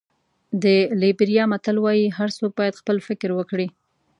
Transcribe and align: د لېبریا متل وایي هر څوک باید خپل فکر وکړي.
د 0.63 0.65
لېبریا 1.01 1.43
متل 1.51 1.77
وایي 1.81 2.07
هر 2.17 2.29
څوک 2.37 2.51
باید 2.59 2.79
خپل 2.81 2.97
فکر 3.07 3.29
وکړي. 3.35 3.67